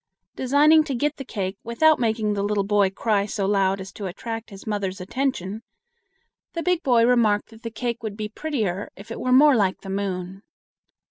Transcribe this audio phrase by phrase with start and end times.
[0.35, 4.07] Designing to get the cake without making the little boy cry so loud as to
[4.07, 5.61] attract his mother's attention,
[6.53, 9.81] the big boy remarked that the cake would be prettier if it were more like
[9.81, 10.41] the moon.